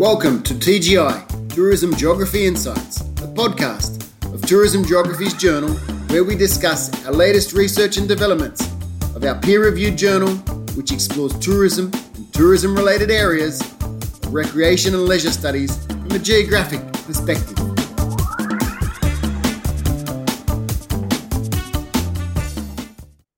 [0.00, 5.74] Welcome to TGI, Tourism Geography Insights, a podcast of Tourism Geographies journal
[6.08, 8.66] where we discuss our latest research and developments
[9.14, 10.30] of our peer reviewed journal,
[10.74, 13.62] which explores tourism and tourism related areas
[14.28, 17.58] recreation and leisure studies from a geographic perspective.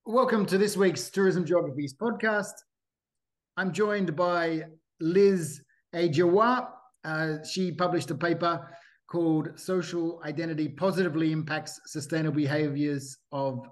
[0.05, 2.55] Welcome to this week's Tourism Geographies podcast.
[3.57, 4.67] I'm joined by
[5.01, 5.61] Liz
[5.95, 6.69] Agyeiwaah.
[7.05, 8.69] Uh, she published a paper
[9.09, 13.67] called Social Identity Positively Impacts Sustainable Behaviors of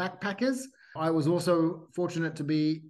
[0.00, 0.62] Backpackers.
[0.96, 2.82] I was also fortunate to be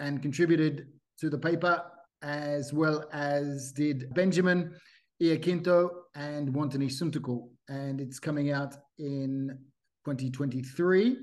[0.00, 0.88] and contributed
[1.20, 1.82] to the paper,
[2.22, 4.74] as well as did Benjamin
[5.22, 7.48] Iaquinto and Wantanee.
[7.68, 9.58] And it's coming out in
[10.04, 11.16] 2023.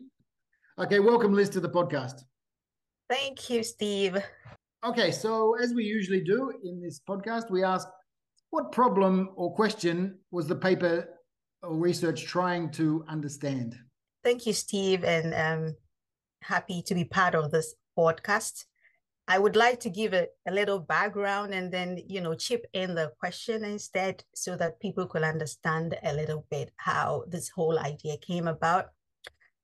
[0.78, 2.24] Okay, welcome, Liz, to the podcast.
[3.10, 4.18] Thank you, Steve.
[4.86, 7.88] Okay, so as we usually do in this podcast, we ask
[8.52, 11.10] what problem or question was the paper
[11.64, 13.76] or research trying to understand?
[14.24, 15.76] Thank you, Steve, and um,
[16.44, 18.66] happy to be part of this podcast.
[19.28, 22.94] I would like to give a, a little background and then, you know, chip in
[22.94, 28.18] the question instead so that people could understand a little bit how this whole idea
[28.18, 28.90] came about.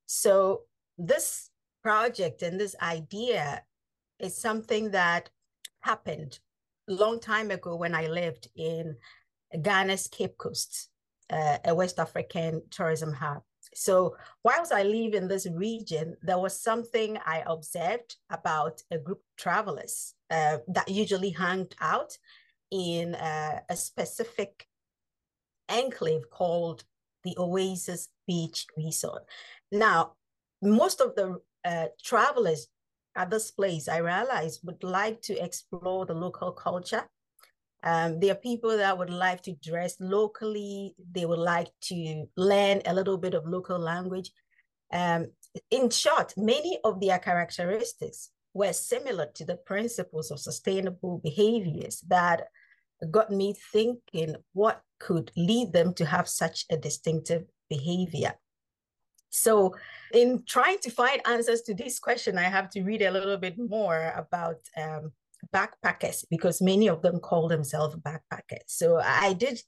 [0.06, 0.62] So
[0.98, 1.48] this
[1.80, 3.62] project and this idea
[4.22, 5.28] is something that
[5.80, 6.38] happened
[6.88, 8.96] long time ago when I lived in
[9.60, 10.88] Ghana's Cape Coast,
[11.30, 13.42] uh, a West African tourism hub.
[13.74, 19.18] So whilst I live in this region, there was something I observed about a group
[19.18, 22.16] of travelers uh, that usually hung out
[22.70, 24.66] in uh, a specific
[25.68, 26.84] enclave called
[27.24, 29.22] the Oasis Beach Resort.
[29.70, 30.14] Now,
[30.60, 32.66] most of the uh, travelers
[33.16, 37.04] at this place, I realized would like to explore the local culture.
[37.84, 40.94] Um, there are people that would like to dress locally.
[41.10, 44.30] They would like to learn a little bit of local language.
[44.92, 45.28] Um,
[45.70, 52.48] in short, many of their characteristics were similar to the principles of sustainable behaviors that
[53.10, 58.34] got me thinking what could lead them to have such a distinctive behavior.
[59.32, 59.74] So,
[60.12, 63.58] in trying to find answers to this question, I have to read a little bit
[63.58, 65.12] more about um,
[65.54, 68.66] backpackers because many of them call themselves backpackers.
[68.66, 69.58] So, I did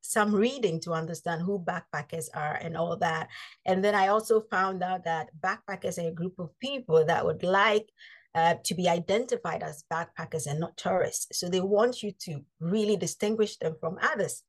[0.00, 3.28] some reading to understand who backpackers are and all that.
[3.66, 7.42] And then I also found out that backpackers are a group of people that would
[7.42, 7.88] like
[8.34, 11.38] uh, to be identified as backpackers and not tourists.
[11.38, 14.42] So they want you to really distinguish them from others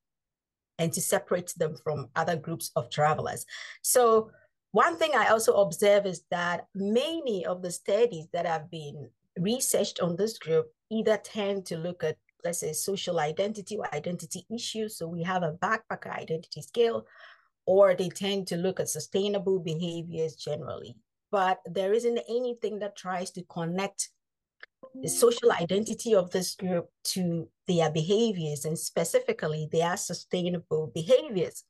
[0.77, 3.45] and to separate them from other groups of travelers.
[3.81, 4.31] So
[4.71, 9.99] one thing I also observe is that many of the studies that have been researched
[9.99, 14.97] on this group either tend to look at, let's say, social identity or identity issues.
[14.97, 17.05] So we have a backpacker identity scale,
[17.65, 20.95] or they tend to look at sustainable behaviors generally.
[21.31, 24.09] But there isn't anything that tries to connect
[25.01, 31.63] the social identity of this group to their behaviors and specifically their sustainable behaviors.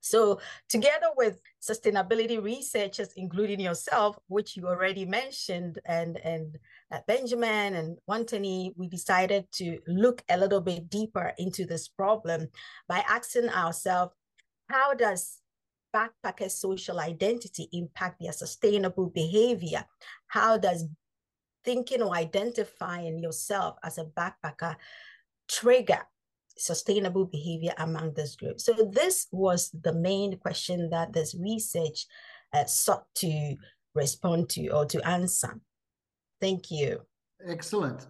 [0.00, 6.58] So, together with sustainability researchers, including yourself, which you already mentioned, and and
[6.92, 12.48] uh, Benjamin and Wantanee, we decided to look a little bit deeper into this problem
[12.88, 14.12] by asking ourselves,
[14.68, 15.38] how does
[15.94, 19.84] backpacker social identity impact their sustainable behavior?
[20.28, 20.86] How does
[21.64, 24.76] thinking or identifying yourself as a backpacker
[25.48, 26.06] trigger
[26.58, 28.60] sustainable behavior among this group.
[28.60, 32.06] So this was the main question that this research
[32.52, 33.56] uh, sought to
[33.94, 35.60] respond to or to answer.
[36.40, 37.00] Thank you.
[37.46, 38.06] Excellent.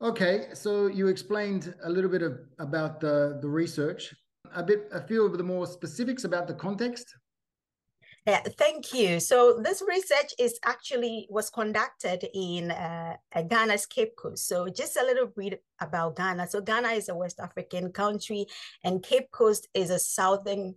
[0.00, 4.12] Okay, so you explained a little bit of, about the, the research,
[4.54, 7.14] a bit, a few of the more specifics about the context.
[8.24, 9.18] Yeah, thank you.
[9.18, 13.16] So this research is actually was conducted in uh,
[13.48, 14.46] Ghana's Cape Coast.
[14.46, 16.46] So just a little bit about Ghana.
[16.46, 18.46] So Ghana is a West African country,
[18.84, 20.76] and Cape Coast is a southern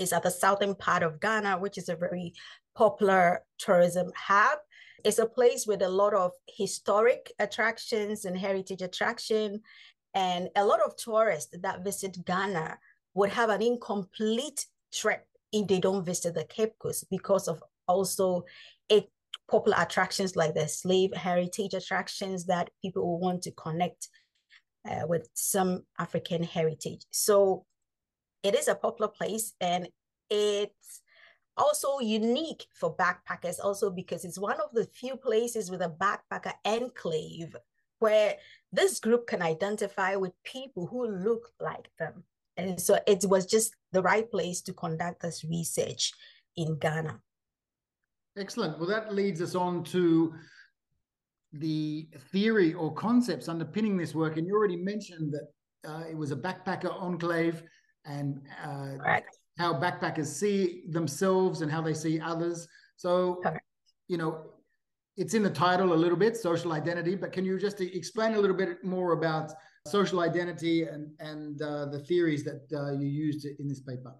[0.00, 2.34] is at the southern part of Ghana, which is a very
[2.74, 4.58] popular tourism hub.
[5.04, 9.60] It's a place with a lot of historic attractions and heritage attraction,
[10.14, 12.76] and a lot of tourists that visit Ghana
[13.14, 18.44] would have an incomplete trip if they don't visit the Cape Coast because of also
[18.88, 19.08] it
[19.48, 24.08] popular attractions like the slave heritage attractions that people will want to connect
[24.88, 27.04] uh, with some African heritage.
[27.10, 27.64] So
[28.42, 29.88] it is a popular place and
[30.30, 31.02] it's
[31.56, 36.52] also unique for backpackers also because it's one of the few places with a backpacker
[36.64, 37.56] enclave
[37.98, 38.36] where
[38.72, 42.24] this group can identify with people who look like them.
[42.56, 46.12] And so it was just the right place to conduct this research
[46.56, 47.20] in Ghana.
[48.38, 48.78] Excellent.
[48.78, 50.34] Well, that leads us on to
[51.52, 54.36] the theory or concepts underpinning this work.
[54.36, 57.62] And you already mentioned that uh, it was a backpacker enclave
[58.04, 59.20] and uh,
[59.58, 62.68] how backpackers see themselves and how they see others.
[62.96, 63.42] So,
[64.08, 64.50] you know,
[65.16, 68.38] it's in the title a little bit, social identity, but can you just explain a
[68.38, 69.52] little bit more about
[69.86, 74.14] social identity and, and uh, the theories that uh, you used in this paper?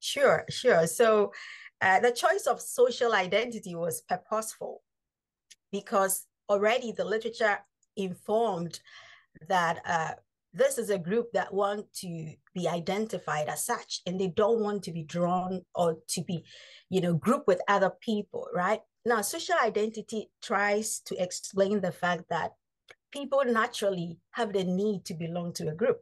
[0.00, 0.86] Sure, sure.
[0.86, 1.32] So
[1.80, 4.82] uh, the choice of social identity was purposeful
[5.72, 7.58] because already the literature
[7.96, 8.80] informed
[9.48, 10.12] that uh,
[10.52, 14.82] this is a group that want to be identified as such and they don't want
[14.82, 16.42] to be drawn or to be
[16.88, 22.24] you know grouped with other people right now social identity tries to explain the fact
[22.30, 22.52] that
[23.12, 26.00] people naturally have the need to belong to a group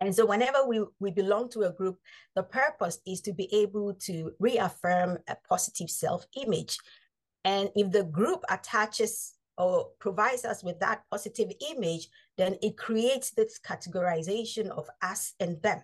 [0.00, 1.98] and so whenever we, we belong to a group
[2.34, 6.76] the purpose is to be able to reaffirm a positive self-image
[7.44, 13.30] and if the group attaches or provides us with that positive image, then it creates
[13.30, 15.82] this categorization of us and them.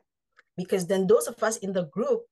[0.57, 2.23] Because then those of us in the group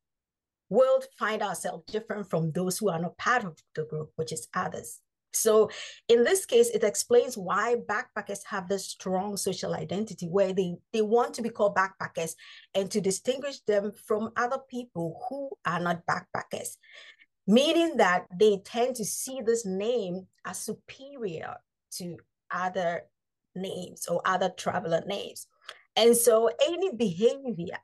[0.68, 4.48] will find ourselves different from those who are not part of the group, which is
[4.54, 5.00] others.
[5.36, 5.70] So
[6.08, 11.02] in this case, it explains why backpackers have this strong social identity where they, they
[11.02, 12.34] want to be called backpackers
[12.74, 16.76] and to distinguish them from other people who are not backpackers
[17.46, 21.54] meaning that they tend to see this name as superior
[21.92, 22.16] to
[22.50, 23.02] other
[23.54, 25.46] names or other traveler names.
[25.94, 27.78] And so any behavior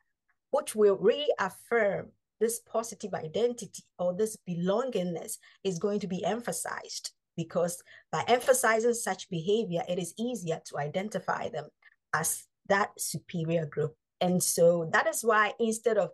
[0.51, 2.11] which will reaffirm
[2.41, 9.31] this positive identity or this belongingness is going to be emphasized because by emphasizing such
[9.31, 11.67] behavior, it is easier to identify them
[12.15, 13.95] as that superior group.
[14.21, 16.11] And so that is why instead of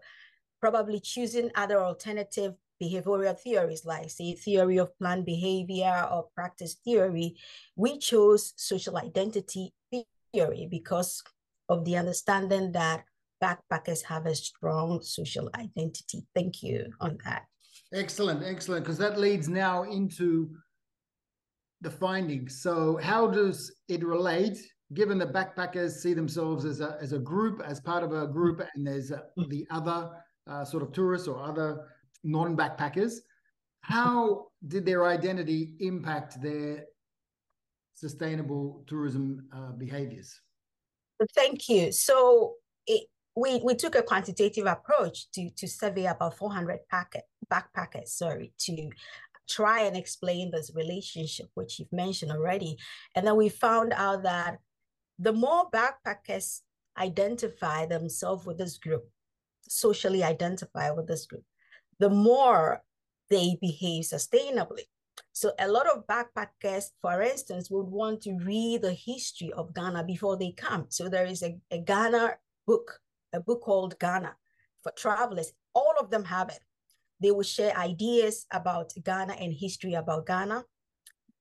[0.61, 7.37] probably choosing other alternative behavioral theories like say theory of planned behavior or practice theory,
[7.76, 9.73] we chose social identity
[10.32, 11.23] theory because
[11.69, 13.05] of the understanding that
[13.43, 16.25] backpackers have a strong social identity.
[16.35, 17.44] Thank you on that.
[17.93, 20.50] Excellent, excellent, because that leads now into
[21.80, 22.60] the findings.
[22.60, 24.58] So how does it relate,
[24.94, 28.62] given that backpackers see themselves as a, as a group, as part of a group,
[28.75, 30.10] and there's a, the other
[30.48, 31.86] uh, sort of tourists or other
[32.25, 33.16] non-backpackers.
[33.82, 36.84] How did their identity impact their
[37.94, 40.40] sustainable tourism uh, behaviors?
[41.34, 41.92] Thank you.
[41.92, 42.54] So
[42.86, 47.22] it, we, we took a quantitative approach to, to survey about 400 packet,
[47.52, 48.90] backpackers, sorry, to
[49.48, 52.76] try and explain this relationship, which you've mentioned already.
[53.14, 54.58] And then we found out that
[55.18, 56.60] the more backpackers
[56.96, 59.04] identify themselves with this group,
[59.68, 61.44] socially identify with this group,
[61.98, 62.82] the more
[63.30, 64.84] they behave sustainably.
[65.32, 70.04] So a lot of backpackers, for instance, would want to read the history of Ghana
[70.04, 70.86] before they come.
[70.88, 72.36] So there is a, a Ghana
[72.66, 73.00] book,
[73.32, 74.36] a book called Ghana
[74.82, 75.52] for travelers.
[75.74, 76.60] All of them have it.
[77.20, 80.65] They will share ideas about Ghana and history about Ghana.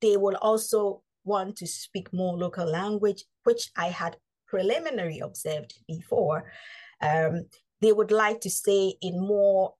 [0.02, 4.18] They will also want to speak more local language, which I had
[4.48, 6.52] preliminary observed before.
[7.02, 7.46] Um,
[7.82, 9.74] they would like to stay in more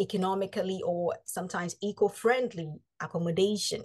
[0.00, 3.84] economically or sometimes eco-friendly accommodation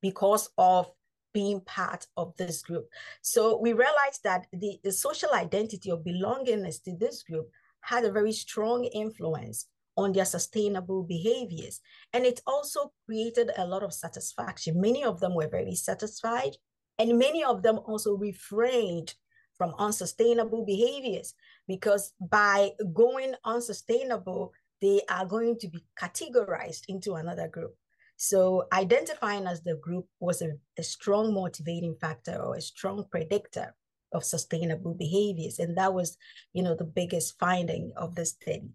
[0.00, 0.90] because of
[1.32, 2.88] being part of this group.
[3.22, 7.48] So we realized that the, the social identity of belongingness to this group
[7.82, 9.66] had a very strong influence
[9.96, 11.80] on their sustainable behaviors.
[12.12, 14.80] And it also created a lot of satisfaction.
[14.80, 16.56] Many of them were very satisfied,
[16.98, 19.14] and many of them also refrained
[19.56, 21.34] from unsustainable behaviors
[21.68, 27.74] because by going unsustainable, they are going to be categorized into another group.
[28.16, 33.74] So identifying as the group was a, a strong motivating factor or a strong predictor
[34.12, 35.58] of sustainable behaviors.
[35.58, 36.16] And that was,
[36.52, 38.70] you know, the biggest finding of the study.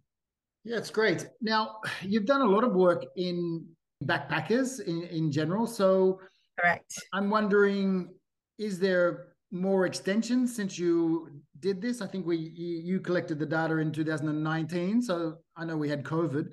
[0.65, 1.27] Yeah, it's great.
[1.41, 3.67] Now, you've done a lot of work in
[4.03, 5.67] backpackers in, in general.
[5.67, 6.19] So
[6.59, 6.91] correct.
[7.13, 8.09] I'm wondering,
[8.57, 11.29] is there more extensions since you
[11.59, 12.01] did this?
[12.01, 16.49] I think we you collected the data in 2019, so I know we had COVID,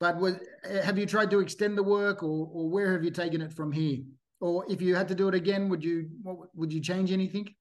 [0.00, 0.36] but was
[0.82, 3.70] have you tried to extend the work, or or where have you taken it from
[3.72, 3.98] here?
[4.40, 7.54] Or if you had to do it again, would you what, would you change anything?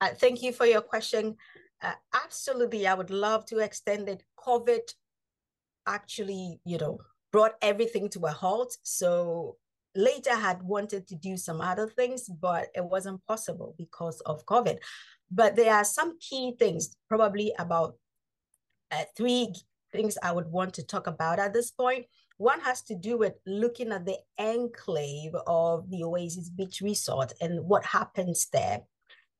[0.00, 1.36] Uh, thank you for your question.
[1.82, 4.22] Uh, absolutely, I would love to extend it.
[4.46, 4.92] COVID
[5.86, 6.98] actually, you know,
[7.32, 8.76] brought everything to a halt.
[8.82, 9.56] So
[9.94, 14.78] later had wanted to do some other things, but it wasn't possible because of COVID.
[15.30, 17.94] But there are some key things, probably about
[18.90, 19.54] uh, three
[19.92, 22.06] things I would want to talk about at this point.
[22.38, 27.64] One has to do with looking at the enclave of the Oasis Beach Resort and
[27.66, 28.82] what happens there,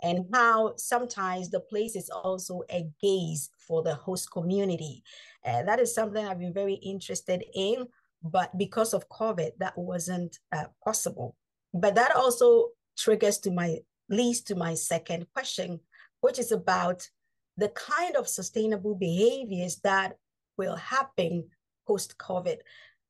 [0.03, 5.03] and how sometimes the place is also a gaze for the host community.
[5.45, 7.87] Uh, that is something I've been very interested in,
[8.23, 11.37] but because of COVID, that wasn't uh, possible.
[11.73, 12.69] But that also
[12.99, 13.79] triggers to my
[14.09, 15.81] leads to my second question,
[16.21, 17.09] which is about
[17.57, 20.17] the kind of sustainable behaviors that
[20.57, 21.45] will happen
[21.87, 22.59] post COVID.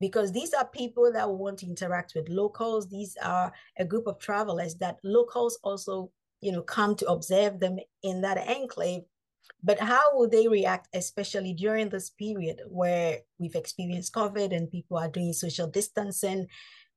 [0.01, 2.89] Because these are people that want to interact with locals.
[2.89, 6.11] These are a group of travelers that locals also,
[6.43, 9.03] you know, come to observe them in that enclave.
[9.63, 14.99] But how will they react, especially during this period where we've experienced COVID and people
[14.99, 16.49] are doing social distancing?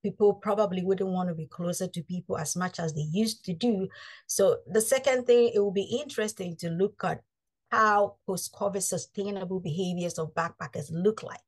[0.03, 3.53] People probably wouldn't want to be closer to people as much as they used to
[3.53, 3.87] do.
[4.27, 7.21] So, the second thing, it will be interesting to look at
[7.71, 11.39] how post-COVID sustainable behaviors of backpackers look like.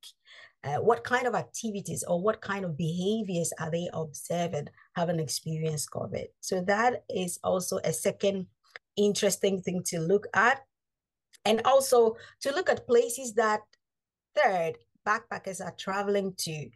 [0.68, 5.90] Uh, what kind of activities or what kind of behaviors are they observing having experienced
[5.92, 6.26] COVID?
[6.42, 8.48] So that is also a second
[8.98, 10.62] interesting thing to look at.
[11.46, 13.62] And also to look at places that
[14.36, 14.74] third
[15.08, 16.70] backpackers are traveling to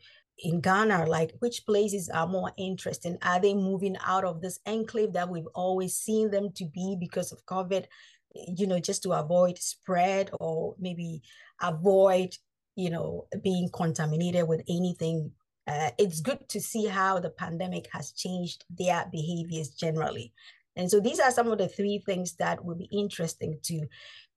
[0.43, 3.17] in Ghana, like which places are more interesting?
[3.21, 7.31] Are they moving out of this enclave that we've always seen them to be because
[7.33, 7.86] of COVID?
[8.33, 11.21] you know, just to avoid spread or maybe
[11.62, 12.36] avoid,
[12.81, 15.31] you know, being contaminated with anything.
[15.67, 20.33] Uh, it's good to see how the pandemic has changed their behaviors generally.
[20.75, 23.85] And so these are some of the three things that will be interesting to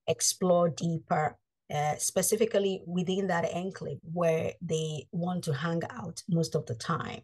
[0.07, 1.39] explore deeper,
[1.75, 7.23] uh, specifically within that enclave where they want to hang out most of the time.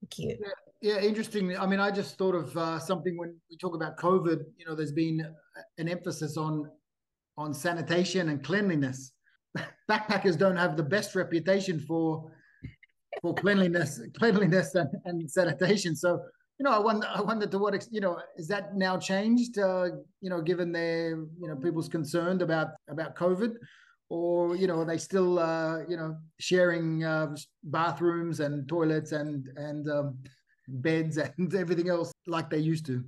[0.00, 0.38] Thank you.
[0.40, 1.58] Yeah, yeah, interesting.
[1.58, 4.44] I mean, I just thought of uh, something when we talk about COVID.
[4.56, 5.26] You know, there's been
[5.78, 6.70] an emphasis on
[7.36, 9.12] on sanitation and cleanliness.
[9.90, 12.30] Backpackers don't have the best reputation for
[13.22, 15.96] for cleanliness, cleanliness and, and sanitation.
[15.96, 16.20] So,
[16.58, 19.58] you know, I wonder, I wonder to what extent, you know, is that now changed?
[19.58, 19.90] Uh,
[20.20, 23.54] you know, given their, you know, people's concerned about about COVID,
[24.10, 29.48] or you know, are they still, uh, you know, sharing uh, bathrooms and toilets and
[29.56, 30.18] and um,
[30.68, 33.04] beds and everything else like they used to?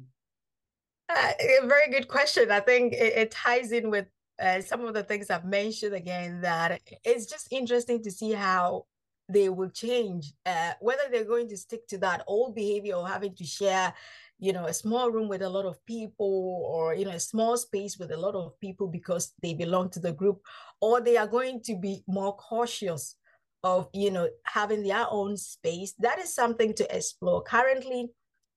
[1.09, 1.33] Uh,
[1.65, 2.51] very good question.
[2.53, 4.07] I think it, it ties in with
[4.41, 8.87] uh, some of the things I've mentioned again, that it's just interesting to see how
[9.29, 13.35] they will change, uh, whether they're going to stick to that old behavior or having
[13.37, 13.95] to share,
[14.39, 17.57] you know, a small room with a lot of people or, you know, a small
[17.57, 20.41] space with a lot of people because they belong to the group,
[20.81, 23.17] or they are going to be more cautious
[23.63, 25.93] of you know having their own space.
[25.99, 27.43] That is something to explore.
[27.43, 28.09] Currently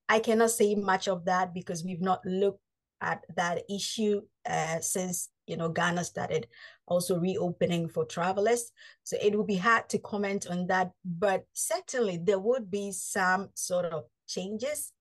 [0.10, 2.60] i cannot say much of that because we've not looked
[3.02, 6.48] at that issue uh, since you know ghana started
[6.88, 8.72] also reopening for travelers
[9.04, 13.50] so it would be hard to comment on that but certainly there would be some
[13.54, 14.94] sort of changes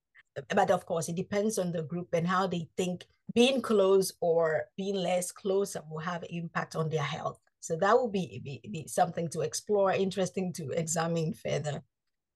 [0.55, 4.65] but of course it depends on the group and how they think being close or
[4.77, 8.89] being less close will have impact on their health so that will be, be, be
[8.89, 11.81] something to explore, interesting to examine further,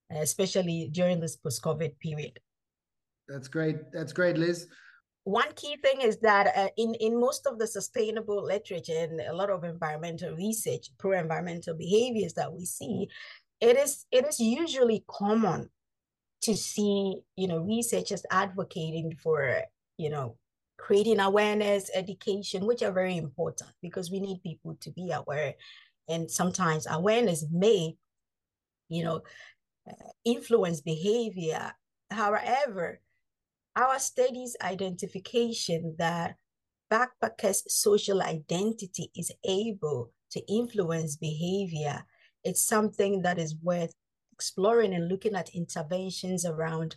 [0.09, 2.39] especially during this post-COVID period.
[3.29, 3.91] That's great.
[3.93, 4.69] That's great, Liz.
[5.26, 9.35] One key thing is that uh, in, in most of the sustainable literature and a
[9.35, 13.09] lot of environmental research, pro-environmental behaviors that we see,
[13.61, 15.68] it is it is usually common
[16.42, 19.62] to see you know researchers advocating for
[19.99, 20.37] you know
[20.76, 25.54] creating awareness, education, which are very important because we need people to be aware.
[26.09, 27.97] And sometimes awareness may,
[28.88, 29.23] you know,
[29.90, 31.73] uh, influence behavior.
[32.12, 33.00] However,
[33.76, 36.37] our studies identification that
[36.90, 42.04] backpackers' social identity is able to influence behavior.
[42.42, 43.95] It's something that is worth
[44.33, 46.97] exploring and looking at interventions around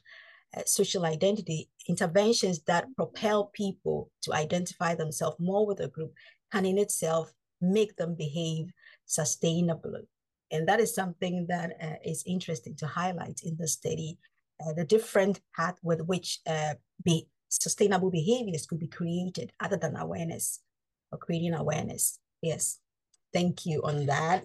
[0.57, 6.11] uh, social identity interventions that propel people to identify themselves more with a group
[6.51, 7.31] can in itself
[7.61, 8.71] make them behave
[9.07, 10.07] sustainably.
[10.51, 14.17] And that is something that uh, is interesting to highlight in the study,
[14.65, 16.73] uh, the different path with which uh,
[17.03, 20.59] be sustainable behaviors could be created other than awareness
[21.11, 22.19] or creating awareness.
[22.41, 22.79] Yes,
[23.33, 24.43] thank you on that.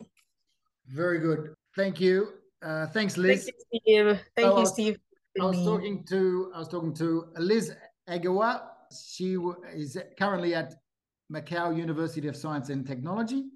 [0.87, 1.55] Very good.
[1.77, 2.29] Thank you.
[2.63, 3.45] Uh, thanks, Liz.
[3.45, 4.21] Thank you, Steve.
[4.37, 4.99] Thank oh, you, Steve.
[5.41, 7.73] I was talking to I was talking to Liz
[8.09, 8.63] Agyeiwaah.
[9.07, 9.37] She
[9.75, 10.75] is currently at
[11.33, 13.47] Macau University of Science and Technology.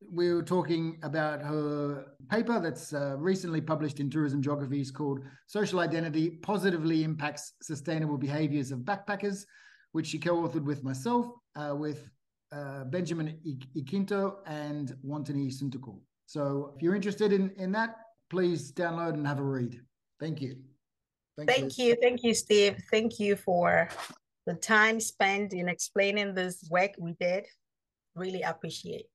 [0.00, 5.80] We were talking about her paper that's uh, recently published in Tourism Geographies called Social
[5.80, 9.44] Identity Positively Impacts Sustainable Behaviors of Backpackers,
[9.92, 11.26] which she co authored with myself,
[11.56, 12.08] uh, with
[12.52, 13.38] uh, Benjamin
[13.76, 16.00] Iaquinto and Wantanee Suntikul.
[16.26, 17.96] So if you're interested in, in that,
[18.30, 19.80] please download and have a read.
[20.20, 20.56] Thank you.
[21.36, 21.86] Thank, Thank you.
[21.86, 21.96] you.
[22.00, 22.76] Thank you, Steve.
[22.90, 23.88] Thank you for
[24.46, 27.46] the time spent in explaining this work we did.
[28.14, 29.06] Really appreciate